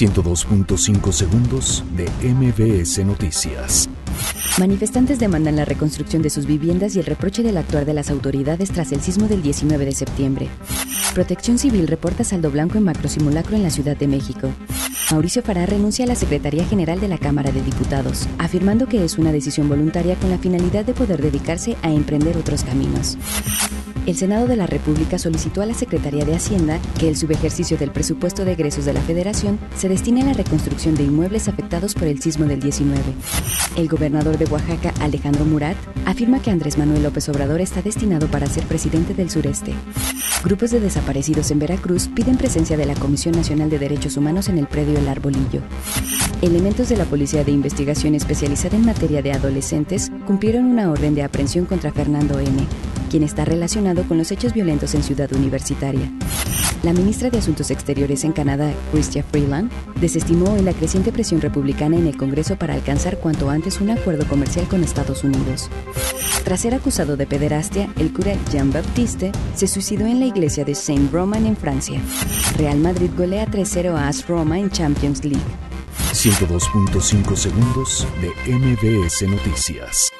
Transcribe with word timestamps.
102.5 0.00 1.12
segundos 1.12 1.84
de 1.94 2.08
MBS 2.26 3.04
Noticias. 3.04 3.86
Manifestantes 4.58 5.18
demandan 5.18 5.56
la 5.56 5.66
reconstrucción 5.66 6.22
de 6.22 6.30
sus 6.30 6.46
viviendas 6.46 6.96
y 6.96 7.00
el 7.00 7.04
reproche 7.04 7.42
del 7.42 7.58
actuar 7.58 7.84
de 7.84 7.92
las 7.92 8.08
autoridades 8.08 8.70
tras 8.70 8.92
el 8.92 9.02
sismo 9.02 9.28
del 9.28 9.42
19 9.42 9.84
de 9.84 9.92
septiembre. 9.92 10.48
Protección 11.12 11.58
Civil 11.58 11.86
reporta 11.86 12.24
saldo 12.24 12.50
blanco 12.50 12.78
en 12.78 12.84
macrosimulacro 12.84 13.56
en 13.56 13.62
la 13.62 13.68
Ciudad 13.68 13.94
de 13.94 14.08
México. 14.08 14.48
Mauricio 15.10 15.42
Fará 15.42 15.66
renuncia 15.66 16.06
a 16.06 16.08
la 16.08 16.14
Secretaría 16.14 16.64
General 16.64 16.98
de 16.98 17.08
la 17.08 17.18
Cámara 17.18 17.52
de 17.52 17.60
Diputados, 17.60 18.26
afirmando 18.38 18.86
que 18.86 19.04
es 19.04 19.18
una 19.18 19.32
decisión 19.32 19.68
voluntaria 19.68 20.16
con 20.16 20.30
la 20.30 20.38
finalidad 20.38 20.86
de 20.86 20.94
poder 20.94 21.20
dedicarse 21.20 21.76
a 21.82 21.92
emprender 21.92 22.38
otros 22.38 22.64
caminos 22.64 23.18
el 24.06 24.16
Senado 24.16 24.46
de 24.46 24.56
la 24.56 24.66
República 24.66 25.18
solicitó 25.18 25.62
a 25.62 25.66
la 25.66 25.74
Secretaría 25.74 26.24
de 26.24 26.34
Hacienda 26.34 26.78
que 26.98 27.08
el 27.08 27.16
subejercicio 27.16 27.76
del 27.76 27.90
presupuesto 27.90 28.44
de 28.44 28.52
egresos 28.52 28.84
de 28.84 28.92
la 28.92 29.00
Federación 29.00 29.58
se 29.76 29.88
destine 29.88 30.22
a 30.22 30.26
la 30.26 30.32
reconstrucción 30.32 30.94
de 30.94 31.04
inmuebles 31.04 31.48
afectados 31.48 31.94
por 31.94 32.08
el 32.08 32.20
sismo 32.20 32.46
del 32.46 32.60
19. 32.60 33.00
El 33.76 33.88
gobernador 33.88 34.38
de 34.38 34.46
Oaxaca, 34.46 34.92
Alejandro 35.00 35.44
Murat, 35.44 35.76
afirma 36.06 36.40
que 36.40 36.50
Andrés 36.50 36.78
Manuel 36.78 37.02
López 37.02 37.28
Obrador 37.28 37.60
está 37.60 37.82
destinado 37.82 38.26
para 38.28 38.46
ser 38.46 38.64
presidente 38.64 39.14
del 39.14 39.30
sureste. 39.30 39.74
Grupos 40.44 40.70
de 40.70 40.80
desaparecidos 40.80 41.50
en 41.50 41.58
Veracruz 41.58 42.08
piden 42.08 42.36
presencia 42.36 42.76
de 42.76 42.86
la 42.86 42.94
Comisión 42.94 43.34
Nacional 43.34 43.68
de 43.68 43.78
Derechos 43.78 44.16
Humanos 44.16 44.48
en 44.48 44.58
el 44.58 44.66
predio 44.66 44.98
El 44.98 45.08
Arbolillo. 45.08 45.60
Elementos 46.40 46.88
de 46.88 46.96
la 46.96 47.04
Policía 47.04 47.44
de 47.44 47.52
Investigación 47.52 48.14
especializada 48.14 48.76
en 48.76 48.86
materia 48.86 49.20
de 49.20 49.32
adolescentes 49.32 50.10
cumplieron 50.26 50.64
una 50.64 50.90
orden 50.90 51.14
de 51.14 51.22
aprehensión 51.22 51.66
contra 51.66 51.92
Fernando 51.92 52.38
N., 52.40 52.66
quien 53.10 53.22
está 53.22 53.44
relacionado 53.44 54.04
con 54.04 54.16
los 54.16 54.30
hechos 54.30 54.54
violentos 54.54 54.94
en 54.94 55.02
Ciudad 55.02 55.30
Universitaria. 55.32 56.10
La 56.82 56.94
ministra 56.94 57.28
de 57.28 57.38
Asuntos 57.38 57.70
Exteriores 57.70 58.24
en 58.24 58.32
Canadá, 58.32 58.72
Chrystia 58.90 59.22
Freeland, 59.22 59.70
desestimó 60.00 60.56
en 60.56 60.64
la 60.64 60.72
creciente 60.72 61.12
presión 61.12 61.42
republicana 61.42 61.98
en 61.98 62.06
el 62.06 62.16
Congreso 62.16 62.56
para 62.56 62.72
alcanzar 62.72 63.18
cuanto 63.18 63.50
antes 63.50 63.82
un 63.82 63.90
acuerdo 63.90 64.26
comercial 64.26 64.66
con 64.66 64.82
Estados 64.82 65.22
Unidos. 65.22 65.68
Tras 66.44 66.60
ser 66.60 66.74
acusado 66.74 67.18
de 67.18 67.26
pederastia, 67.26 67.92
el 67.98 68.14
cura 68.14 68.32
Jean-Baptiste 68.50 69.32
se 69.54 69.66
suicidó 69.66 70.06
en 70.06 70.20
la 70.20 70.26
iglesia 70.26 70.64
de 70.64 70.74
Saint-Romain 70.74 71.44
en 71.44 71.56
Francia. 71.56 72.00
Real 72.56 72.78
Madrid 72.78 73.10
golea 73.14 73.46
3-0 73.46 73.94
a 73.96 74.08
AS 74.08 74.26
Roma 74.26 74.58
en 74.58 74.70
Champions 74.70 75.22
League. 75.22 75.40
102.5 76.12 77.36
segundos 77.36 78.06
de 78.22 78.56
MBS 78.56 79.28
Noticias. 79.28 80.10